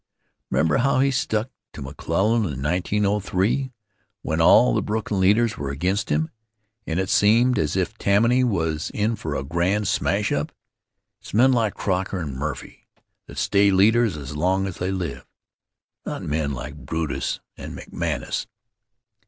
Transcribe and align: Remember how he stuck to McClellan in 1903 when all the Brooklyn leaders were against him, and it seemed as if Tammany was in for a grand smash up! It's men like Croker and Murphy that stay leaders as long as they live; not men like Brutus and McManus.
Remember 0.49 0.77
how 0.77 0.99
he 0.99 1.11
stuck 1.11 1.51
to 1.73 1.81
McClellan 1.83 2.43
in 2.51 2.63
1903 2.63 3.71
when 4.23 4.41
all 4.41 4.73
the 4.73 4.81
Brooklyn 4.81 5.21
leaders 5.21 5.59
were 5.59 5.69
against 5.69 6.09
him, 6.09 6.31
and 6.87 6.99
it 6.99 7.07
seemed 7.07 7.59
as 7.59 7.75
if 7.77 7.95
Tammany 7.99 8.43
was 8.43 8.89
in 8.95 9.15
for 9.15 9.35
a 9.35 9.43
grand 9.43 9.87
smash 9.87 10.31
up! 10.31 10.51
It's 11.19 11.35
men 11.35 11.53
like 11.53 11.75
Croker 11.75 12.19
and 12.19 12.35
Murphy 12.35 12.87
that 13.27 13.37
stay 13.37 13.69
leaders 13.69 14.17
as 14.17 14.35
long 14.35 14.65
as 14.65 14.77
they 14.77 14.91
live; 14.91 15.23
not 16.03 16.23
men 16.23 16.51
like 16.51 16.77
Brutus 16.77 17.39
and 17.55 17.77
McManus. 17.77 18.47